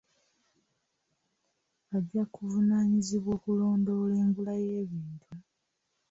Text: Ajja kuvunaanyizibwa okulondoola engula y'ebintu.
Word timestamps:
Ajja 1.95 2.23
kuvunaanyizibwa 2.33 3.31
okulondoola 3.37 4.13
engula 4.23 4.53
y'ebintu. 4.63 5.31